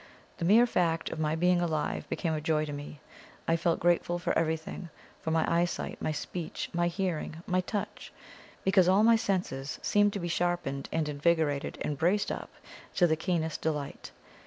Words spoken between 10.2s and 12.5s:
sharpened and invigorated and braced up